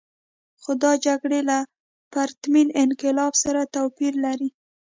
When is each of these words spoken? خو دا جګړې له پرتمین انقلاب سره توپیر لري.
خو 0.61 0.71
دا 0.83 0.91
جګړې 1.05 1.39
له 1.49 1.57
پرتمین 2.13 2.67
انقلاب 2.83 3.33
سره 3.43 3.61
توپیر 3.75 4.13
لري. 4.25 4.49